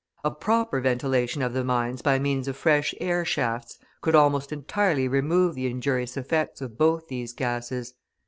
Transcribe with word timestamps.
A 0.23 0.31
proper 0.31 0.81
ventilation 0.81 1.43
of 1.43 1.53
the 1.53 1.63
mines 1.63 2.01
by 2.01 2.17
means 2.17 2.47
of 2.47 2.57
fresh 2.57 2.95
air 2.99 3.23
shafts 3.23 3.77
could 4.01 4.15
almost 4.15 4.51
entirely 4.51 5.07
remove 5.07 5.53
the 5.53 5.67
injurious 5.67 6.17
effects 6.17 6.59
of 6.59 6.75
both 6.75 7.07
these 7.07 7.33
gases. 7.33 7.93